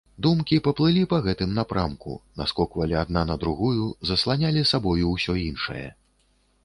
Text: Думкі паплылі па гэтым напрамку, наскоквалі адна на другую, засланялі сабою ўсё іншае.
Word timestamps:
Думкі 0.25 0.57
паплылі 0.67 1.03
па 1.11 1.17
гэтым 1.25 1.51
напрамку, 1.57 2.15
наскоквалі 2.41 2.97
адна 3.03 3.21
на 3.33 3.37
другую, 3.45 3.85
засланялі 4.11 4.67
сабою 4.75 5.05
ўсё 5.17 5.41
іншае. 5.47 5.87